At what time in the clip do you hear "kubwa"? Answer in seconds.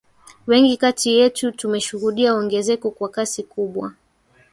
3.43-3.93